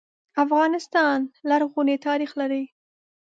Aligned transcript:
افغانستان 0.43 1.17
لرغونی 1.49 1.95
ناریخ 2.05 2.31
لري. 2.39 2.63